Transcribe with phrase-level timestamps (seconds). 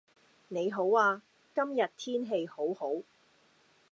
[0.47, 1.21] 你好呀,
[1.53, 3.03] 今日天氣好好